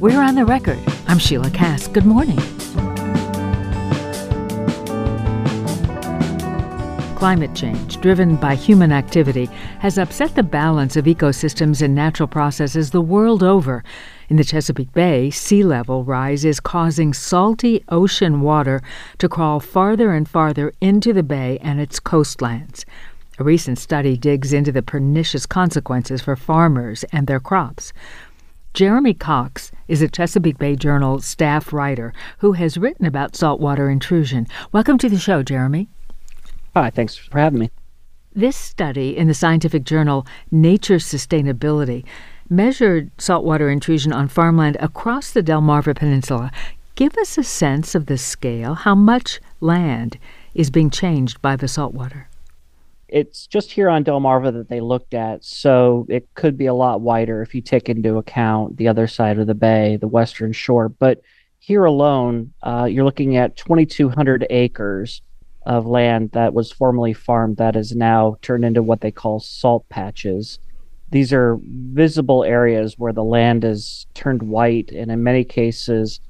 [0.00, 0.78] We're on the record.
[1.08, 1.92] I'm Sheila Kast.
[1.92, 2.38] Good morning.
[7.16, 9.44] Climate change, driven by human activity,
[9.80, 13.84] has upset the balance of ecosystems and natural processes the world over.
[14.30, 18.80] In the Chesapeake Bay, sea level rise is causing salty ocean water
[19.18, 22.86] to crawl farther and farther into the bay and its coastlands.
[23.38, 27.92] A recent study digs into the pernicious consequences for farmers and their crops.
[28.72, 34.46] Jeremy Cox is a Chesapeake Bay Journal staff writer who has written about saltwater intrusion.
[34.70, 35.88] Welcome to the show, Jeremy.
[36.76, 37.70] Hi, thanks for having me.
[38.32, 42.04] This study in the scientific journal Nature Sustainability
[42.48, 46.52] measured saltwater intrusion on farmland across the Delmarva Peninsula.
[46.94, 48.74] Give us a sense of the scale.
[48.74, 50.16] How much land
[50.54, 52.29] is being changed by the saltwater?
[53.12, 57.00] It's just here on Delmarva that they looked at, so it could be a lot
[57.00, 60.88] wider if you take into account the other side of the bay, the western shore.
[60.88, 61.20] But
[61.58, 65.22] here alone, uh, you're looking at 2,200 acres
[65.66, 69.88] of land that was formerly farmed that is now turned into what they call salt
[69.88, 70.58] patches.
[71.10, 76.20] These are visible areas where the land is turned white and in many cases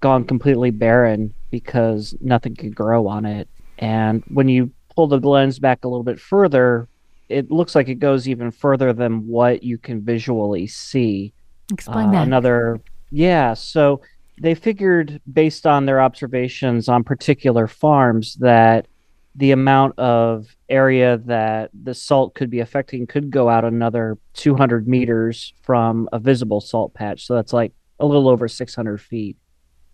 [0.00, 3.48] gone completely barren because nothing could grow on it.
[3.78, 6.88] And when you pull the lens back a little bit further,
[7.28, 11.32] it looks like it goes even further than what you can visually see.
[11.72, 12.26] Explain uh, that.
[12.26, 12.80] Another,
[13.10, 13.54] yeah.
[13.54, 14.00] So
[14.40, 18.86] they figured based on their observations on particular farms that
[19.34, 24.88] the amount of area that the salt could be affecting could go out another 200
[24.88, 27.26] meters from a visible salt patch.
[27.26, 29.36] So that's like a little over 600 feet.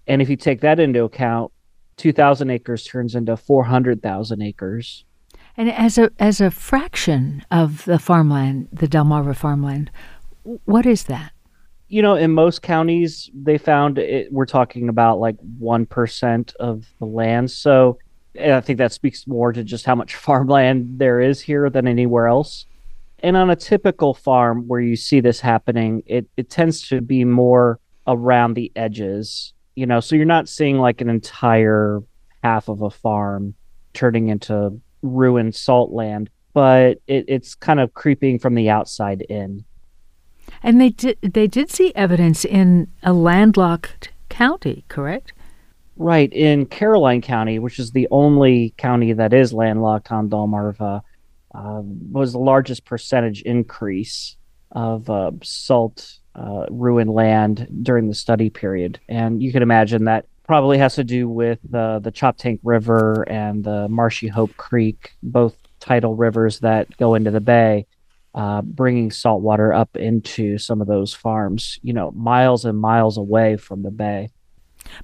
[0.07, 1.52] And if you take that into account,
[1.97, 5.05] 2,000 acres turns into 400,000 acres.
[5.57, 9.91] And as a as a fraction of the farmland, the Delmarva farmland,
[10.65, 11.33] what is that?
[11.93, 17.05] you know, in most counties, they found it, we're talking about like 1% of the
[17.05, 17.51] land.
[17.51, 17.99] So
[18.41, 22.29] I think that speaks more to just how much farmland there is here than anywhere
[22.29, 22.65] else.
[23.19, 27.27] And on a typical farm where you see this happening, it, it tends to be
[27.27, 32.01] more around the edges, you know, so you're not seeing like an entire
[32.43, 33.55] half of a farm
[33.95, 39.65] turning into ruined salt land, but it, it's kind of creeping from the outside in.
[40.63, 45.33] And they did they did see evidence in a landlocked county, correct?
[45.97, 51.03] Right in Caroline County, which is the only county that is landlocked on Delmarva,
[51.55, 54.37] uh, was the largest percentage increase
[54.73, 60.27] of uh, salt uh, ruined land during the study period, and you can imagine that
[60.45, 66.15] probably has to do with uh, the Choptank River and the Marshyhope Creek, both tidal
[66.15, 67.87] rivers that go into the bay
[68.35, 73.19] uh, bringing salt water up into some of those farms, you know, miles and miles
[73.19, 74.31] away from the bay.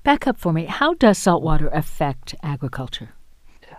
[0.02, 0.64] Back up for me.
[0.64, 3.10] How does salt water affect agriculture?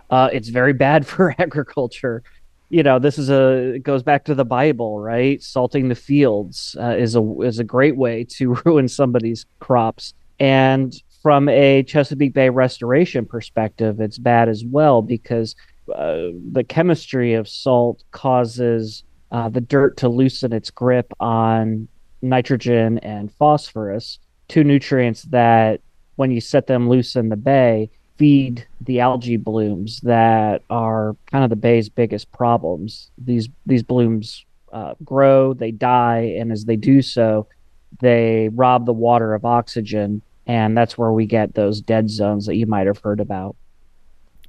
[0.08, 2.22] Uh, it's very bad for agriculture.
[2.70, 5.42] You know, this is a it goes back to the Bible, right?
[5.42, 10.14] Salting the fields uh, is a is a great way to ruin somebody's crops.
[10.38, 15.54] And from a Chesapeake Bay restoration perspective, it's bad as well because
[15.94, 21.88] uh, the chemistry of salt causes uh, the dirt to loosen its grip on
[22.22, 25.80] nitrogen and phosphorus, two nutrients that,
[26.16, 31.42] when you set them loose in the bay, feed the algae blooms that are kind
[31.42, 33.10] of the bay's biggest problems.
[33.16, 34.44] These these blooms
[34.74, 37.46] uh, grow, they die, and as they do so,
[38.00, 42.56] they rob the water of oxygen, and that's where we get those dead zones that
[42.56, 43.56] you might have heard about.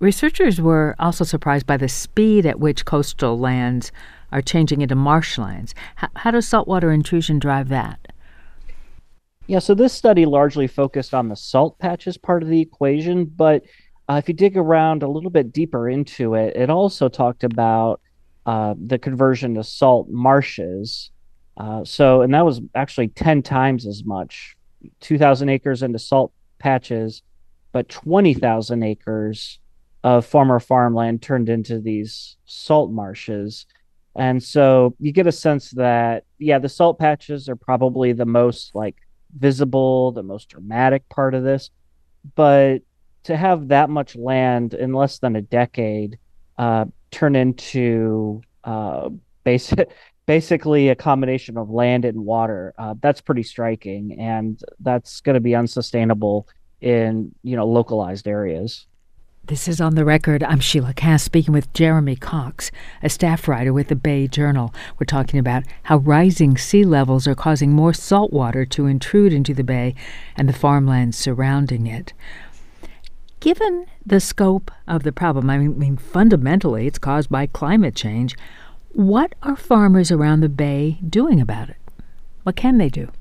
[0.02, 3.94] Researchers were also surprised by the speed at which coastal lands
[4.34, 5.74] are changing into marshlands.
[5.96, 8.01] How, how does saltwater intrusion drive that?
[9.48, 13.64] Yeah, so this study largely focused on the salt patches part of the equation, but
[14.08, 18.02] uh, if you dig around a little bit deeper into it, it also talked about
[18.46, 21.12] uh, the conversion to salt marshes.
[21.58, 24.56] Uh, so, and that was actually 10 times as much
[25.02, 27.22] 2,000 acres into salt patches,
[27.72, 29.60] but 20,000 acres
[30.04, 33.66] of former farmland turned into these salt marshes.
[34.16, 38.74] And so you get a sense that, yeah, the salt patches are probably the most
[38.74, 38.96] like
[39.38, 41.70] visible, the most dramatic part of this.
[42.36, 42.80] But
[43.24, 46.18] to have that much land in less than a decade
[46.58, 49.10] uh, turn into uh,
[49.44, 49.90] basic,
[50.26, 54.20] basically a combination of land and water, uh, that's pretty striking.
[54.20, 56.48] And that's going to be unsustainable
[56.80, 58.88] in, you know, localized areas.
[59.46, 60.44] This is on the record.
[60.44, 62.72] I'm Sheila Kast speaking with Jeremy Cox,
[63.02, 64.72] a staff writer with the Bay Journal.
[65.00, 69.56] We're talking about how rising sea levels are causing more salt water to intrude into
[69.56, 69.96] the bay
[70.38, 72.14] and the farmlands surrounding it.
[73.40, 78.38] Given the scope of the problem, I mean, fundamentally it's caused by climate change,
[78.92, 81.78] what are farmers around the bay doing about it?
[82.44, 83.12] What can they do?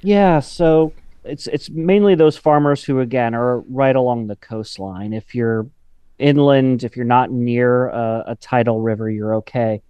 [0.00, 0.92] Yeah, so
[1.26, 5.12] it's it's mainly those farmers who again are right along the coastline.
[5.12, 5.66] If you're
[6.18, 9.82] inland, if you're not near a, a tidal river, you're okay.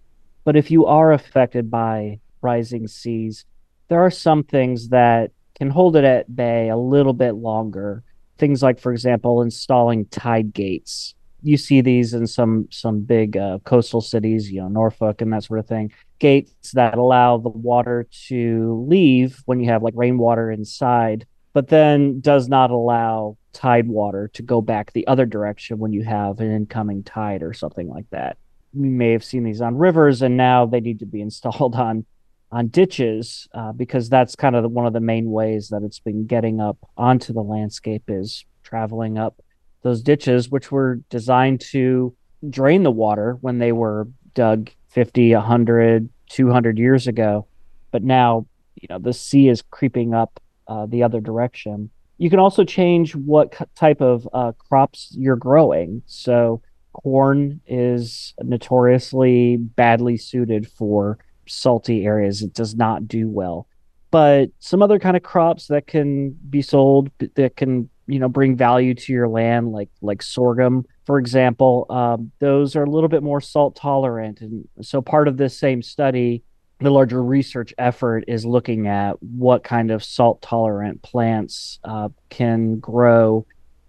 [0.43, 3.45] But if you are affected by rising seas,
[3.87, 8.03] there are some things that can hold it at bay a little bit longer.
[8.37, 11.15] Things like, for example, installing tide gates.
[11.41, 15.43] You see these in some some big uh, coastal cities, you know, Norfolk and that
[15.43, 15.91] sort of thing.
[16.19, 22.19] Gates that allow the water to leave when you have like rainwater inside but then
[22.19, 26.51] does not allow tide water to go back the other direction when you have an
[26.51, 28.37] incoming tide or something like that.
[28.75, 32.05] We may have seen these on rivers, and now they need to be installed on
[32.51, 35.97] on ditches uh, because that's kind of the, one of the main ways that it's
[35.97, 39.41] been getting up onto the landscape is traveling up
[39.87, 42.13] those ditches, which were designed to
[42.49, 47.47] drain the water when they were dug 50, 100, 200 years ago.
[47.91, 48.45] But now,
[48.75, 51.89] you know, the sea is creeping up uh, the other direction.
[52.17, 56.01] You can also change what type of uh, crops you're growing.
[56.05, 56.61] So,
[56.93, 62.41] corn is notoriously badly suited for salty areas.
[62.41, 63.67] It does not do well.
[64.09, 68.55] But some other kind of crops that can be sold that can you know bring
[68.55, 73.23] value to your land, like like sorghum, for example, um, those are a little bit
[73.23, 74.41] more salt tolerant.
[74.41, 76.43] And so part of this same study
[76.79, 82.79] the larger research effort is looking at what kind of salt tolerant plants uh, can
[82.79, 83.45] grow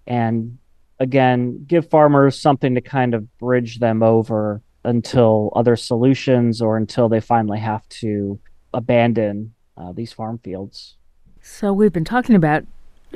[0.07, 0.59] and
[0.99, 7.09] again give farmers something to kind of bridge them over until other solutions or until
[7.09, 8.41] they finally have to
[8.73, 10.97] abandon uh, these farm fields
[11.43, 12.65] so we've been talking about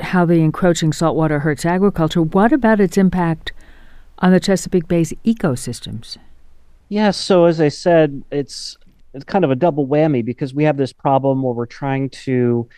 [0.00, 3.52] how the encroaching saltwater hurts agriculture what about its impact
[4.18, 6.16] on the chesapeake bay's ecosystems
[6.88, 8.76] yeah so as i said it's
[9.14, 12.68] it's kind of a double whammy because we have this problem where we're trying to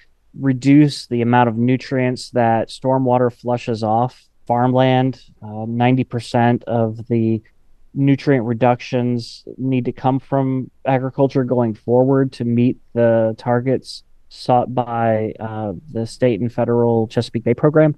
[0.41, 5.23] reduce the amount of nutrients that stormwater flushes off farmland.
[5.43, 7.43] Uh, 90% of the
[7.95, 14.03] nutrient reductions need to come from agriculture going forward to meet the targets
[14.35, 17.95] sought by uh, the state and federal Chesapeake Bay program.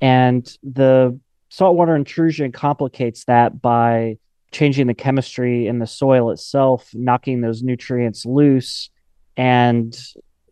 [0.00, 1.18] And the
[1.48, 4.18] saltwater intrusion complicates that by
[4.50, 8.90] changing the chemistry in the soil itself, knocking those nutrients loose,
[9.36, 9.96] and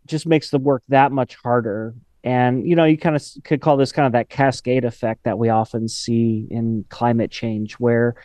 [0.05, 1.93] just makes the work that much harder.
[2.23, 5.37] And you know, you kind of could call this kind of that cascade effect that
[5.37, 8.15] we often see in climate change, where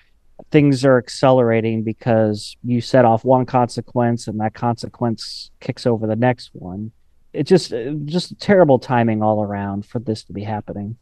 [0.50, 6.16] things are accelerating because you set off one consequence and that consequence kicks over the
[6.16, 6.92] next one.
[7.32, 7.72] It just
[8.04, 10.96] just terrible timing all around for this to be happening.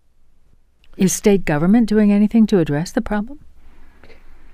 [0.96, 3.40] Is state government doing anything to address the problem?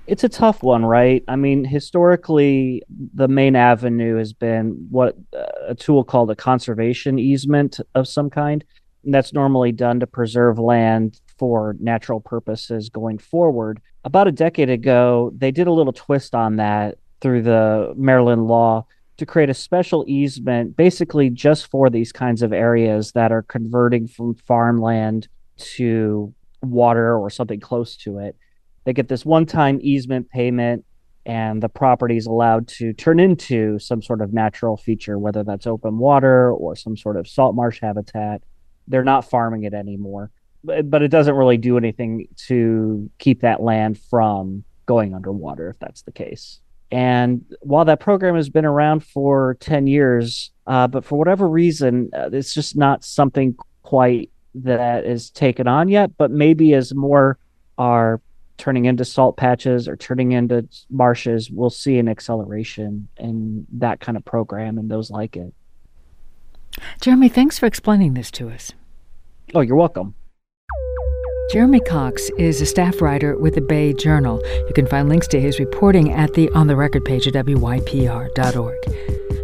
[0.07, 1.23] it's a tough one, right?
[1.27, 7.17] I mean, historically, the main avenue has been what uh, a tool called a conservation
[7.17, 8.63] easement of some kind.
[9.03, 13.81] And that's normally done to preserve land for natural purposes going forward.
[14.03, 18.85] About a decade ago, they did a little twist on that through the Maryland law
[19.17, 24.07] to create a special easement basically just for these kinds of areas that are converting
[24.07, 28.35] from farmland to water or something close to it
[28.85, 30.85] they get this one time easement payment
[31.25, 35.65] and the property is allowed to turn into some sort of natural feature, whether that's
[35.65, 38.43] open water or some sort of salt marsh habitat.
[38.87, 40.29] They're not farming it anymore,
[40.63, 45.79] but, but it doesn't really do anything to keep that land from going underwater if
[45.79, 46.59] that's the case.
[46.91, 52.09] And while that program has been around for 10 years, uh, but for whatever reason,
[52.13, 56.15] uh, it's just not something quite that is taken on yet.
[56.17, 57.37] But maybe as more
[57.77, 58.21] are
[58.57, 64.17] turning into salt patches or turning into marshes, we'll see an acceleration in that kind
[64.17, 65.53] of program and those like it.
[67.01, 68.71] Jeremy, thanks for explaining this to us.
[69.53, 70.15] Oh, you're welcome.
[71.51, 74.41] Jeremy Cox is a staff writer with the Bay Journal.
[74.67, 78.77] You can find links to his reporting at the On the Record page at wypr.org.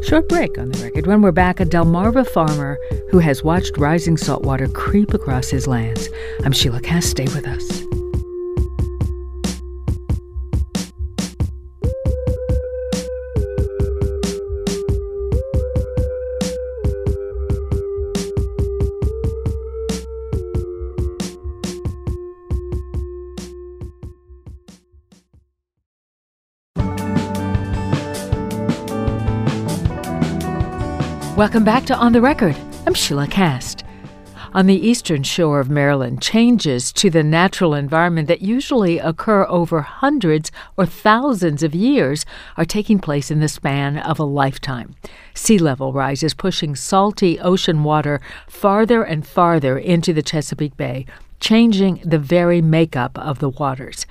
[0.03, 1.05] Short break on the record.
[1.05, 2.79] When we're back, a Delmarva farmer
[3.11, 6.09] who has watched rising saltwater creep across his lands.
[6.43, 7.09] I'm Sheila Kast.
[7.11, 7.90] Stay with us.
[31.41, 32.55] Welcome back to On the Record.
[32.85, 33.83] I'm Sheila Kast.
[34.53, 39.81] On the eastern shore of Maryland, changes to the natural environment that usually occur over
[39.81, 44.93] hundreds or thousands of years are taking place in the span of a lifetime.
[45.33, 51.07] Sea level rise is pushing salty ocean water farther and farther into the Chesapeake Bay,
[51.39, 54.05] changing the very makeup of the waters.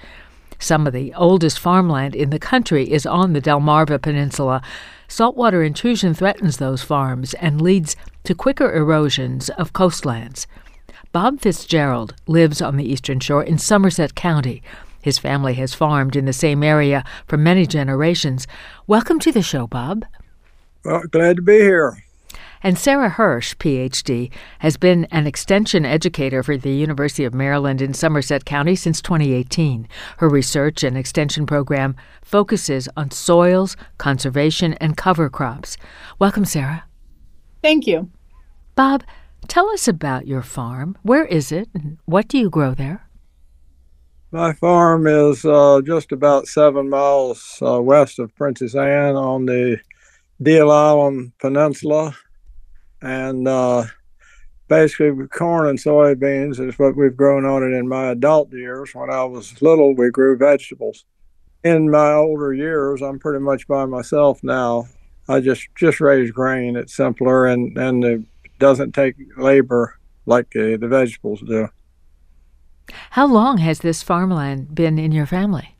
[0.58, 4.62] Some of the oldest farmland in the country is on the Delmarva Peninsula.
[5.10, 10.46] Saltwater intrusion threatens those farms and leads to quicker erosions of coastlands.
[11.10, 14.62] Bob Fitzgerald lives on the eastern shore in Somerset County.
[15.02, 18.46] His family has farmed in the same area for many generations.
[18.86, 20.04] Welcome to the show, Bob.
[20.84, 22.04] Well, glad to be here.
[22.62, 27.94] And Sarah Hirsh, PhD, has been an extension educator for the University of Maryland in
[27.94, 29.88] Somerset County since 2018.
[30.18, 35.76] Her research and extension program focuses on soils, conservation, and cover crops.
[36.18, 36.84] Welcome, Sarah.
[37.62, 38.10] Thank you.
[38.74, 39.04] Bob,
[39.48, 40.96] tell us about your farm.
[41.02, 43.06] Where is it, and what do you grow there?
[44.32, 49.78] My farm is uh, just about seven miles uh, west of Princess Anne on the
[50.42, 52.16] Deal Island Peninsula
[53.02, 53.84] and uh,
[54.68, 58.94] basically corn and soybeans is what we've grown on it in my adult years.
[58.94, 61.04] When I was little, we grew vegetables.
[61.62, 64.88] In my older years, I'm pretty much by myself now.
[65.28, 66.76] I just just raise grain.
[66.76, 68.22] It's simpler and and it
[68.58, 71.68] doesn't take labor like uh, the vegetables do.
[73.10, 75.76] How long has this farmland been in your family?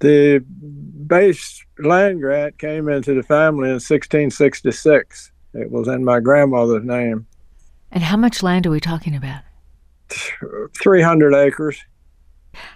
[0.00, 0.44] The
[1.06, 7.26] base land grant came into the family in 1666 it was in my grandmother's name.
[7.92, 9.42] And how much land are we talking about?
[10.76, 11.80] 300 acres.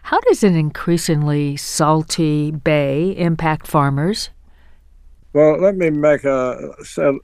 [0.02, 4.30] How does an increasingly salty bay impact farmers?
[5.32, 6.74] Well, let me make a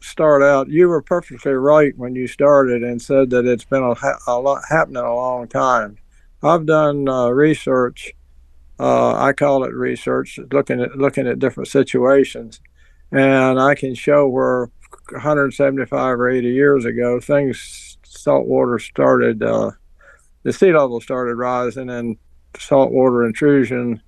[0.00, 0.68] start out.
[0.68, 3.94] You were perfectly right when you started and said that it's been a,
[4.26, 5.96] a lot happening a long time.
[6.42, 8.12] I've done uh, research.
[8.78, 12.61] Uh, I call it research, looking at looking at different situations,
[13.12, 14.71] and I can show where
[15.11, 19.71] 175 or 80 years ago, things saltwater started, uh,
[20.43, 22.16] the sea level started rising, and
[22.59, 24.02] saltwater intrusion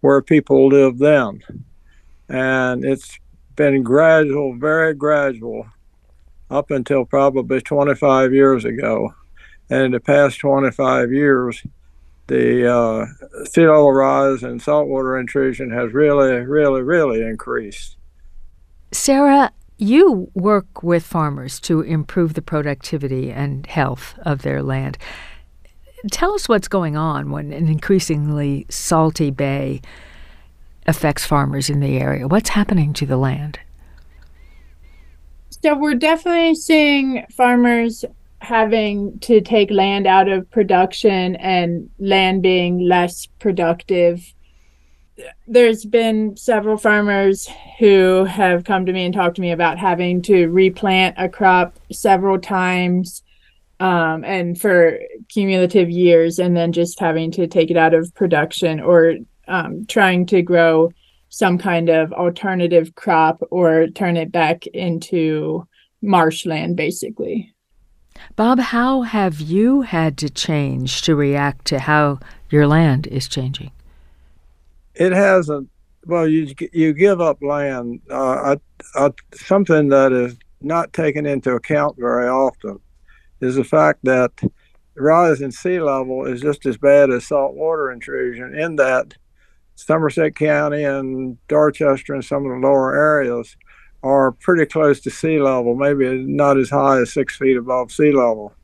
[0.00, 1.42] where people live then.
[2.28, 3.18] And it's
[3.56, 5.66] been gradual, very gradual,
[6.50, 9.14] up until probably 25 years ago.
[9.68, 11.62] And in the past 25 years,
[12.30, 13.06] the uh,
[13.44, 17.96] sea level rise and saltwater intrusion has really, really, really increased.
[18.92, 24.96] Sarah, you work with farmers to improve the productivity and health of their land.
[26.12, 29.82] Tell us what's going on when an increasingly salty bay
[30.86, 32.28] affects farmers in the area.
[32.28, 33.58] What's happening to the land?
[35.62, 38.04] So, we're definitely seeing farmers
[38.40, 44.34] having to take land out of production and land being less productive.
[45.46, 50.22] There's been several farmers who have come to me and talked to me about having
[50.22, 53.22] to replant a crop several times
[53.78, 58.80] um, and for cumulative years and then just having to take it out of production
[58.80, 59.16] or
[59.48, 60.90] um, trying to grow
[61.28, 65.66] some kind of alternative crop or turn it back into
[66.02, 67.54] marshland basically
[68.36, 72.18] bob how have you had to change to react to how
[72.50, 73.70] your land is changing
[75.00, 75.70] it hasn't.
[76.06, 78.00] Well, you you give up land.
[78.10, 78.56] Uh, I,
[78.94, 82.80] I, something that is not taken into account very often
[83.40, 84.30] is the fact that
[84.94, 88.54] rise in sea level is just as bad as saltwater intrusion.
[88.54, 89.14] In that
[89.74, 93.56] Somerset County and Dorchester and some of the lower areas
[94.02, 98.12] are pretty close to sea level, maybe not as high as six feet above sea
[98.12, 98.54] level.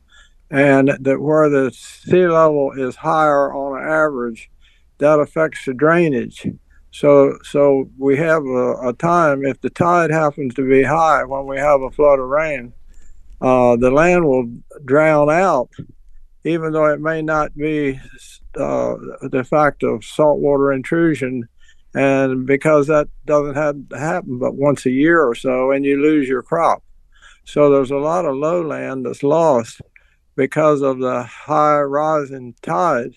[0.49, 4.49] And that where the sea level is higher on average,
[4.99, 6.47] that affects the drainage.
[6.91, 11.45] So, so we have a, a, time if the tide happens to be high when
[11.45, 12.73] we have a flood of rain,
[13.41, 14.49] uh, the land will
[14.85, 15.69] drown out,
[16.43, 17.99] even though it may not be
[18.55, 18.95] uh,
[19.29, 21.47] the fact of saltwater intrusion.
[21.97, 26.27] And because that doesn't have happen but once a year or so, and you lose
[26.27, 26.83] your crop.
[27.43, 29.81] So there's a lot of lowland that's lost
[30.35, 33.15] because of the high rising tide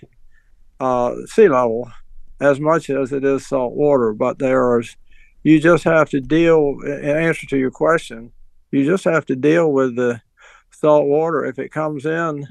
[0.80, 1.92] uh, sea level
[2.40, 4.14] as much as it is salt water.
[4.14, 4.96] But there's,
[5.42, 8.32] you just have to deal, in answer to your question,
[8.70, 10.22] you just have to deal with the
[10.70, 11.44] salt water.
[11.44, 12.46] If it comes in,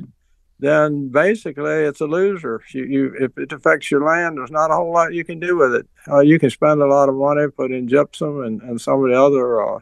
[0.59, 2.61] then basically it's a loser.
[2.73, 5.57] You, you, if it affects your land, there's not a whole lot you can do
[5.57, 5.87] with it.
[6.07, 9.09] Uh, you can spend a lot of money, put in gypsum and, and some of
[9.09, 9.79] the other uh,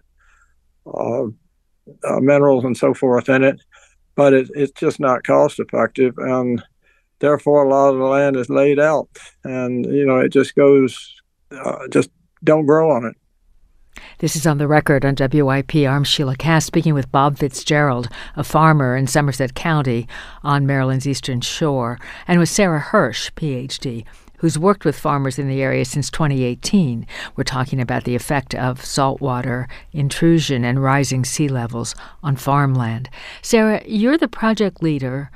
[0.86, 1.26] uh,
[2.04, 3.60] uh, minerals and so forth in it,
[4.16, 6.16] but it, it's just not cost effective.
[6.18, 6.64] And
[7.20, 9.10] therefore, a lot of the land is laid out.
[9.44, 11.16] And, you know, it just goes,
[11.52, 12.12] uh, just
[12.44, 13.16] don't grow on it.
[14.20, 15.76] This is on the record on WIP.
[15.76, 20.08] I'm Sheila Kast speaking with Bob Fitzgerald, a farmer in Somerset County
[20.44, 24.06] on Maryland's Eastern Shore, and with Sarah Hirsh, PhD,
[24.38, 27.06] who's worked with farmers in the area since 2018.
[27.36, 33.10] We're talking about the effect of saltwater intrusion and rising sea levels on farmland.
[33.42, 35.32] Sarah, you're the project leader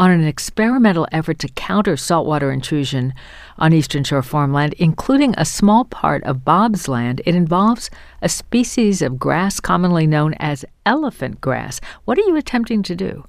[0.00, 3.12] on an experimental effort to counter saltwater intrusion
[3.58, 7.20] on Eastern Shore farmland, including a small part of Bob's land.
[7.26, 7.90] It involves
[8.22, 11.82] a species of grass commonly known as elephant grass.
[12.06, 13.26] What are you attempting to do?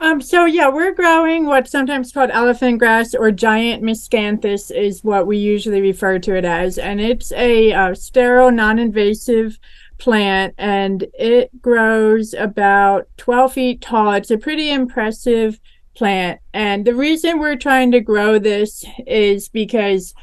[0.00, 5.26] Um, so yeah, we're growing what's sometimes called elephant grass or giant miscanthus is what
[5.26, 9.58] we usually refer to it as, and it's a uh, sterile, non-invasive
[10.00, 14.12] plant, and it grows about 12 feet tall.
[14.14, 15.60] It's a pretty impressive
[15.94, 20.14] plant, and the reason we're trying to grow this is because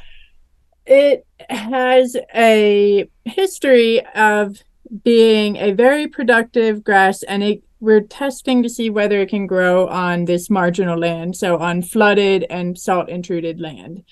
[0.86, 4.62] it has a history of
[5.04, 9.86] being a very productive grass and it we're testing to see whether it can grow
[9.86, 14.02] on this marginal land, so on flooded and salt intruded land.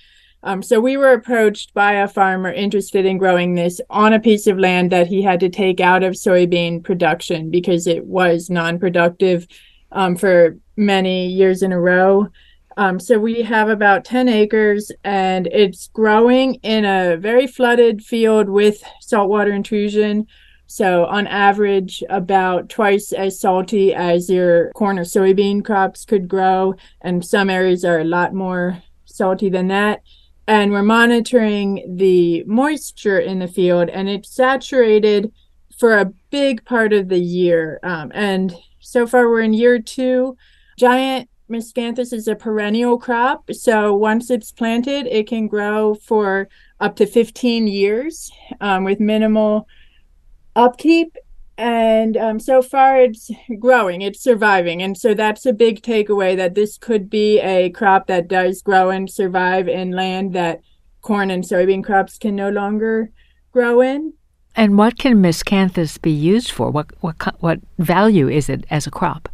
[0.43, 4.47] Um, so we were approached by a farmer interested in growing this on a piece
[4.47, 9.47] of land that he had to take out of soybean production because it was non-productive
[9.93, 12.29] um, for many years in a row.
[12.77, 18.49] Um, so we have about 10 acres and it's growing in a very flooded field
[18.51, 20.27] with saltwater intrusion.
[20.69, 26.75] So, on average, about twice as salty as your corn or soybean crops could grow.
[27.01, 30.03] And some areas are a lot more salty than that.
[30.49, 35.33] And we're monitoring the moisture in the field, and it's saturated
[35.79, 37.81] for a big part of the year.
[37.83, 40.37] Um, and so far, we're in year two.
[40.79, 43.51] Giant miscanthus is a perennial crop.
[43.53, 46.49] So, once it's planted, it can grow for
[46.81, 48.31] up to 15 years
[48.61, 49.67] um, with minimal
[50.55, 51.17] upkeep
[51.59, 54.83] and um, so far it's growing it's surviving.
[54.83, 58.91] And so that's a big takeaway that this could be a crop that does grow
[58.91, 60.61] and survive in land that
[61.03, 63.11] corn and soybean crops can no longer
[63.53, 64.13] grow in.
[64.55, 66.71] And what can miscanthus be used for?
[66.71, 69.29] What what what value is it as a crop?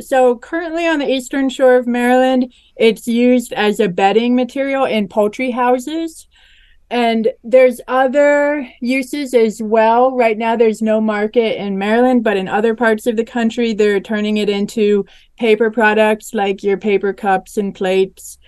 [0.00, 5.08] So currently on the eastern shore of maryland it's used as a bedding material in
[5.08, 6.26] poultry houses
[6.90, 10.16] and there's other uses as well.
[10.16, 14.00] Right now there's no market in maryland but in other parts of the country they're
[14.00, 15.06] turning it into
[15.38, 18.38] paper products like your paper cups and plates.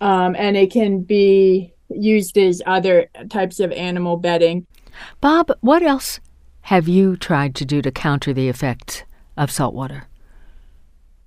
[0.00, 4.66] Um, and it can be used as other types of animal bedding.
[5.20, 6.18] Bob what else
[6.62, 9.04] have you tried to do to counter the effects
[9.36, 10.06] of saltwater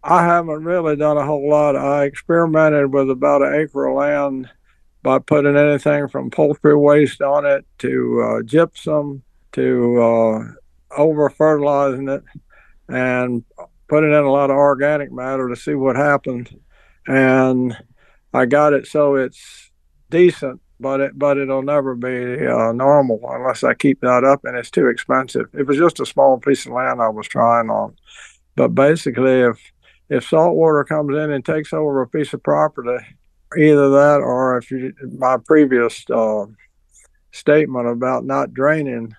[0.04, 1.76] i haven't really done a whole lot.
[1.76, 4.50] I experimented with about an acre of land
[5.06, 10.40] by putting anything from poultry waste on it to uh, gypsum to uh,
[10.98, 12.24] over fertilizing it
[12.90, 13.44] and
[13.88, 16.60] putting in a lot of organic matter to see what happened.
[17.06, 17.78] And
[18.34, 19.70] I got it so it's
[20.10, 24.58] decent, but it but it'll never be uh, normal unless I keep that up, and
[24.58, 25.46] it's too expensive.
[25.54, 27.96] It was just a small piece of land I was trying on,
[28.56, 29.60] but basically, if
[30.10, 33.06] if salt water comes in and takes over a piece of property,
[33.58, 36.46] either that or if you my previous uh,
[37.32, 39.16] statement about not draining,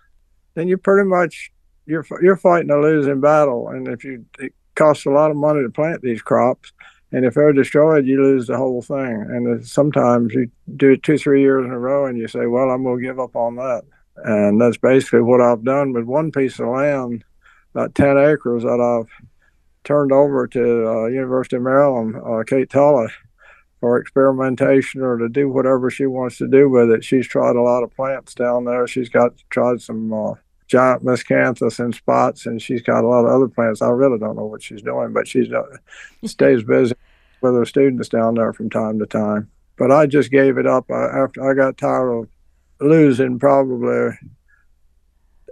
[0.55, 1.51] then you pretty much
[1.87, 3.69] you're you're fighting a losing battle.
[3.69, 6.73] And if you it costs a lot of money to plant these crops,
[7.13, 9.27] and if they're destroyed, you lose the whole thing.
[9.29, 12.71] And sometimes you do it two three years in a row, and you say, "Well,
[12.71, 13.83] I'm going to give up on that."
[14.25, 17.23] And that's basically what I've done with one piece of land,
[17.75, 19.11] about ten acres that I've
[19.85, 23.09] turned over to uh, University of Maryland, uh, Kate Tully
[23.81, 27.05] for experimentation or to do whatever she wants to do with it.
[27.05, 28.87] She's tried a lot of plants down there.
[28.87, 30.35] She's got tried some uh,
[30.67, 33.83] giant miscanthus in spots, and she's got a lot of other plants.
[33.83, 35.63] I really don't know what she's doing, but she uh,
[36.27, 36.95] stays busy
[37.41, 39.51] with her students down there from time to time.
[39.77, 42.29] But I just gave it up I, after I got tired of
[42.81, 44.11] losing probably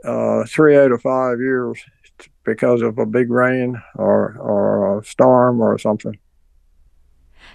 [0.05, 1.83] uh, three out of five years
[2.45, 6.19] because of a big rain or or a storm or something.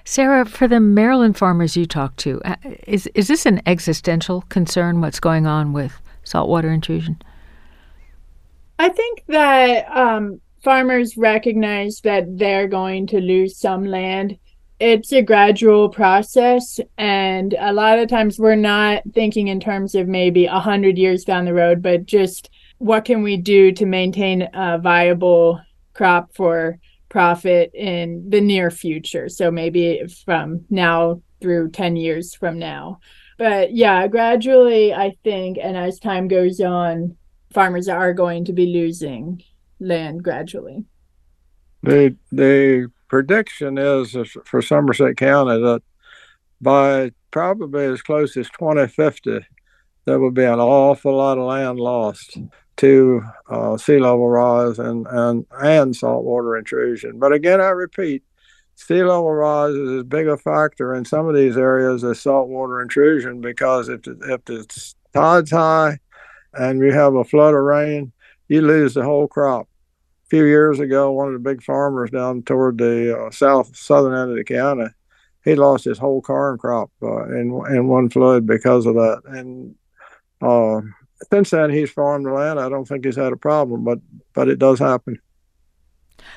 [0.05, 2.55] Sarah, for the Maryland farmers you talk to, uh,
[2.87, 5.01] is is this an existential concern?
[5.01, 7.21] What's going on with saltwater intrusion?
[8.79, 14.37] I think that um, farmers recognize that they're going to lose some land.
[14.79, 20.07] It's a gradual process, and a lot of times we're not thinking in terms of
[20.07, 24.47] maybe a hundred years down the road, but just what can we do to maintain
[24.53, 25.59] a viable
[25.93, 29.29] crop for profit in the near future?
[29.29, 32.99] So maybe from now through 10 years from now.
[33.37, 37.15] But yeah, gradually, I think, and as time goes on,
[37.53, 39.41] farmers are going to be losing
[39.79, 40.85] land gradually.
[41.83, 45.81] The the prediction is for Somerset County that
[46.61, 49.39] by probably as close as 2050,
[50.05, 52.37] there will be an awful lot of land lost
[52.79, 57.19] to uh, sea level rise and, and, and saltwater intrusion.
[57.19, 58.23] But again, I repeat,
[58.75, 62.81] sea level rise is as big a factor in some of these areas as saltwater
[62.81, 65.99] intrusion because if, if the tide's high
[66.53, 68.13] and you have a flood of rain,
[68.47, 69.67] you lose the whole crop.
[70.27, 74.13] A few years ago, one of the big farmers down toward the uh, south southern
[74.13, 74.87] end of the county,
[75.43, 79.23] he lost his whole corn crop uh, in in one flood because of that.
[79.25, 79.75] And
[80.41, 80.81] uh,
[81.31, 82.59] since then, he's farmed the land.
[82.59, 83.99] I don't think he's had a problem, but
[84.33, 85.19] but it does happen.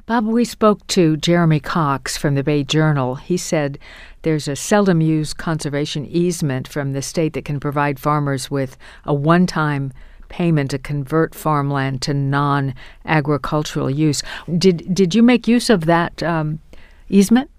[0.06, 3.16] Bob, we spoke to Jeremy Cox from the Bay Journal.
[3.16, 3.78] He said
[4.22, 9.14] there's a seldom used conservation easement from the state that can provide farmers with a
[9.14, 9.92] one time
[10.28, 14.22] payment to convert farmland to non agricultural use.
[14.58, 16.60] Did, did you make use of that um,
[17.08, 17.50] easement?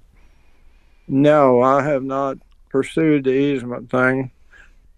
[1.08, 2.38] No, I have not
[2.70, 4.32] pursued the easement thing.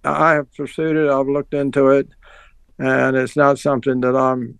[0.05, 2.07] I have pursued it, I've looked into it,
[2.77, 4.59] and it's not something that I'm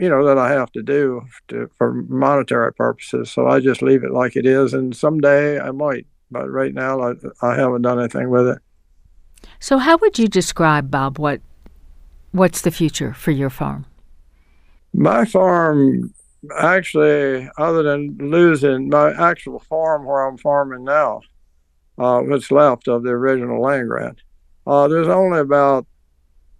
[0.00, 3.30] you know that I have to do to, for monetary purposes.
[3.30, 6.06] So I just leave it like it is, and someday I might.
[6.30, 8.58] But right now, I, I haven't done anything with it.
[9.58, 11.18] So how would you describe, Bob?
[11.18, 11.40] What
[12.32, 13.84] what's the future for your farm?
[14.92, 16.14] My farm,
[16.56, 21.20] actually, other than losing my actual farm where I'm farming now,
[21.98, 24.22] uh, what's left of the original land grant,
[24.66, 25.86] uh, there's only about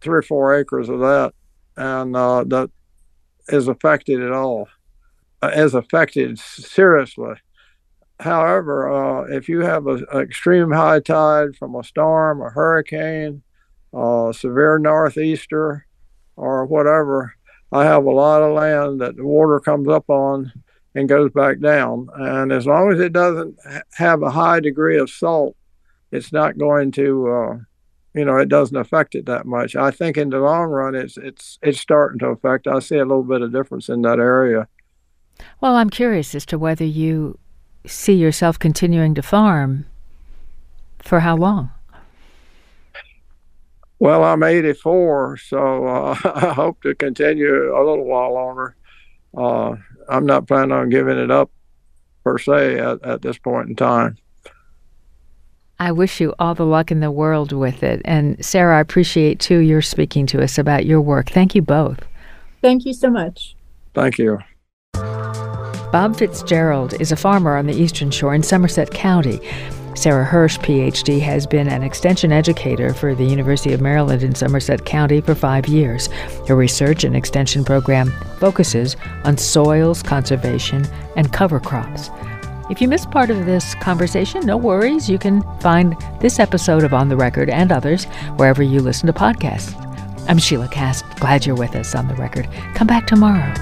[0.01, 1.33] three or four acres of that,
[1.77, 2.71] and uh, that
[3.49, 4.69] is affected at all,
[5.43, 7.35] uh, is affected seriously.
[8.21, 13.43] However, uh, if you have an extreme high tide from a storm, a hurricane,
[13.95, 15.87] uh, severe northeaster,
[16.37, 17.35] or whatever,
[17.73, 20.53] I have a lot of land that the water comes up on
[20.95, 22.09] and goes back down.
[22.15, 23.57] And as long as it doesn't
[23.95, 25.57] have a high degree of salt,
[26.11, 27.59] it's not going to uh,
[28.15, 29.77] you know, it doesn't affect it that much.
[29.77, 32.67] I think in the long run, it's it's it's starting to affect.
[32.67, 34.69] I see a little bit of difference in that area.
[35.61, 37.39] Well, I'm curious as to whether you
[37.87, 39.87] see yourself continuing to farm.
[40.99, 41.71] For how long?
[43.99, 48.77] Well, I'm 84, so uh, I hope to continue a little while longer.
[49.37, 49.77] Uh,
[50.09, 51.51] I'm not planning on giving it up
[52.25, 54.17] per se at, at this point in time.
[55.81, 58.03] I wish you all the luck in the world with it.
[58.05, 61.31] And Sarah, I appreciate too your speaking to us about your work.
[61.31, 62.07] Thank you both.
[62.61, 63.57] Thank you so much.
[63.95, 64.39] Thank you.
[64.93, 69.41] Bob Fitzgerald is a farmer on the Eastern Shore in Somerset County.
[69.95, 74.85] Sarah Hirsh, PhD, has been an extension educator for the University of Maryland in Somerset
[74.85, 76.09] County for five years.
[76.47, 82.11] Her research and extension program focuses on soils conservation and cover crops.
[82.71, 85.11] If you missed part of this conversation, no worries.
[85.11, 88.05] You can find this episode of On the Record and others
[88.37, 89.75] wherever you listen to podcasts.
[90.29, 91.05] I'm Sheila Kast.
[91.19, 92.49] Glad you're with us on the record.
[92.77, 93.53] Come back tomorrow.